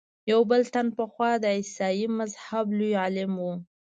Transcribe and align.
یو 0.31 0.41
بل 0.49 0.61
تن 0.73 0.87
پخوا 0.97 1.29
د 1.43 1.45
عیسایي 1.57 2.07
مذهب 2.17 2.65
لوی 2.77 2.93
عالم 3.01 3.31
و. 3.41 3.45